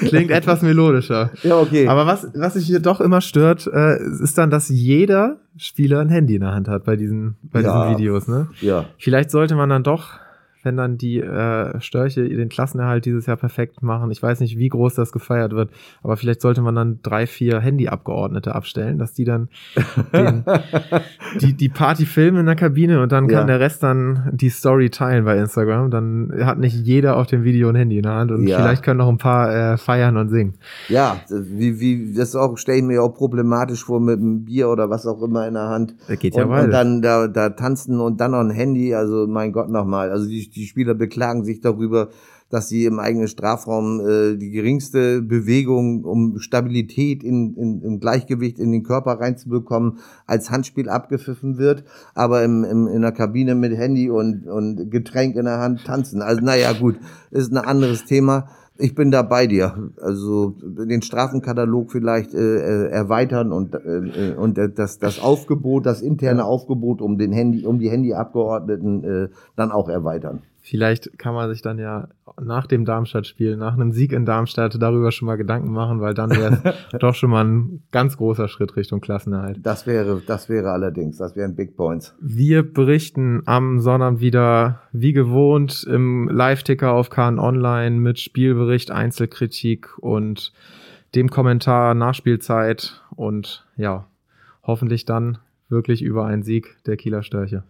[0.01, 1.31] Klingt etwas melodischer.
[1.43, 1.88] Ja, okay.
[1.88, 6.09] Aber was, was sich hier doch immer stört, äh, ist dann, dass jeder Spieler ein
[6.09, 7.85] Handy in der Hand hat bei diesen, bei Ja.
[7.87, 8.29] diesen Videos.
[8.29, 8.49] Ne?
[8.61, 8.87] ja.
[8.99, 10.11] Vielleicht sollte man dann doch,
[10.62, 14.68] wenn dann die äh, Störche den Klassenerhalt dieses Jahr perfekt machen, ich weiß nicht, wie
[14.68, 15.70] groß das gefeiert wird,
[16.03, 19.49] aber vielleicht sollte man dann drei, vier Handyabgeordnete abstellen, dass die dann
[20.12, 20.44] den,
[21.40, 23.44] die, die Party filmen in der Kabine und dann kann Ja.
[23.46, 25.90] der Rest dann die Story teilen bei Instagram.
[25.90, 28.59] Dann hat nicht jeder auf dem Video ein Handy in der Hand und Ja.
[28.59, 30.55] vielleicht können noch ein paar äh, feiern und singen.
[30.88, 34.90] Ja, wie, wie, das auch, stelle ich mir auch problematisch vor mit einem Bier oder
[34.90, 35.94] was auch immer in der Hand.
[36.09, 36.70] Das geht und, ja und beides.
[36.73, 40.11] dann da, da tanzen und dann noch ein Handy, also mein Gott nochmal.
[40.11, 42.10] Also die, die Spieler beklagen sich darüber,
[42.50, 48.58] dass sie im eigenen Strafraum äh, die geringste Bewegung, um Stabilität in, in, im Gleichgewicht
[48.58, 51.84] in den Körper reinzubekommen, als Handspiel abgepfiffen wird,
[52.14, 56.22] aber im, im, in der Kabine mit Handy und, und Getränk in der Hand tanzen.
[56.22, 56.96] Also naja gut,
[57.30, 58.48] ist ein anderes Thema.
[58.81, 59.90] Ich bin da bei dir.
[60.01, 66.03] Also den Strafenkatalog vielleicht äh, äh, erweitern und äh, äh, und das das Aufgebot, das
[66.03, 70.43] interne Aufgebot um den Handy, um die Handyabgeordneten äh, dann auch erweitern.
[70.62, 72.09] Vielleicht kann man sich dann ja
[72.40, 76.31] nach dem Darmstadt-Spiel, nach einem Sieg in Darmstadt darüber schon mal Gedanken machen, weil dann
[76.31, 76.61] wäre
[76.93, 79.59] es doch schon mal ein ganz großer Schritt Richtung Klassenerhalt.
[79.62, 82.14] Das wäre das wäre allerdings, das wären Big Points.
[82.21, 89.99] Wir berichten am Sonnabend wieder, wie gewohnt, im Live-Ticker auf KN Online mit Spielbericht, Einzelkritik
[89.99, 90.53] und
[91.14, 94.07] dem Kommentar Nachspielzeit und ja,
[94.62, 95.38] hoffentlich dann
[95.69, 97.64] wirklich über einen Sieg der Kieler Störche.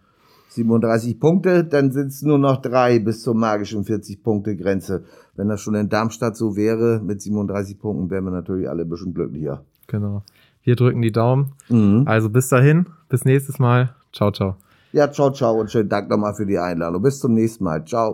[0.51, 5.03] 37 Punkte, dann sind es nur noch drei bis zur magischen 40-Punkte-Grenze.
[5.35, 8.89] Wenn das schon in Darmstadt so wäre, mit 37 Punkten, wären wir natürlich alle ein
[8.89, 9.63] bisschen glücklicher.
[9.87, 10.23] Genau.
[10.63, 11.53] Wir drücken die Daumen.
[11.69, 12.03] Mhm.
[12.05, 13.95] Also bis dahin, bis nächstes Mal.
[14.11, 14.57] Ciao, ciao.
[14.91, 17.01] Ja, ciao, ciao und schönen Dank nochmal für die Einladung.
[17.01, 17.85] Bis zum nächsten Mal.
[17.85, 18.13] Ciao.